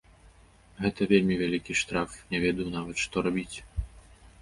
[0.85, 3.57] Гэта вельмі вялікі штраф, не ведаю нават, што рабіць.